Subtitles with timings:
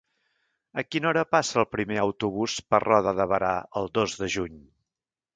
[0.81, 3.51] A quina hora passa el primer autobús per Roda de Berà
[3.83, 4.57] el dos de juny?